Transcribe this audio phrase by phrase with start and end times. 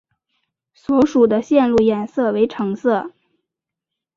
[0.73, 3.13] 所属的线路颜色为橙色。